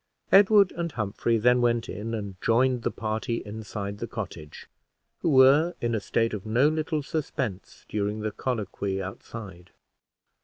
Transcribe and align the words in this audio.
Edward 0.31 0.71
and 0.71 0.91
Humphrey 0.93 1.37
then 1.37 1.61
went 1.61 1.87
in 1.87 2.15
and 2.15 2.41
joined 2.41 2.81
the 2.81 2.89
party 2.89 3.43
inside 3.45 3.99
the 3.99 4.07
cottage, 4.07 4.67
who 5.19 5.29
were 5.29 5.75
in 5.79 5.93
a 5.93 5.99
state 5.99 6.33
of 6.33 6.43
no 6.43 6.67
little 6.69 7.03
suspense 7.03 7.85
during 7.87 8.21
the 8.21 8.31
colloquy 8.31 8.99
outside. 8.99 9.69